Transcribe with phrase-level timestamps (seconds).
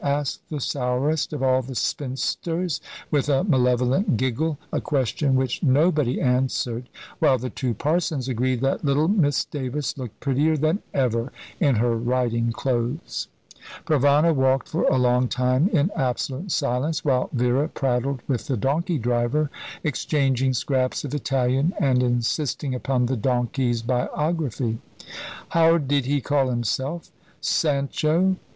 [0.03, 6.19] asked the sourest of all the spinsters, with a malevolent giggle a question which nobody
[6.19, 6.89] answered
[7.19, 11.95] while the two parsons agreed that little Miss Davis looked prettier than ever in her
[11.95, 13.27] riding clothes.
[13.85, 18.97] Provana walked for a long time in absolute silence, while Vera prattled with the donkey
[18.97, 19.51] driver,
[19.83, 24.79] exchanging scraps of Italian and insisting upon the donkey's biography.
[25.49, 28.37] "How did he call himself?" "Sancho."